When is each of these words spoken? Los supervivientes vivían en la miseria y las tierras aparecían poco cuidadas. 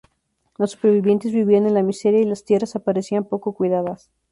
Los 0.57 0.71
supervivientes 0.71 1.31
vivían 1.31 1.67
en 1.67 1.75
la 1.75 1.83
miseria 1.83 2.19
y 2.19 2.23
las 2.25 2.43
tierras 2.43 2.75
aparecían 2.75 3.23
poco 3.25 3.53
cuidadas. 3.53 4.09